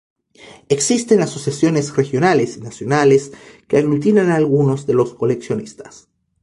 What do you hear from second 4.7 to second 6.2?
de los coleccionistas.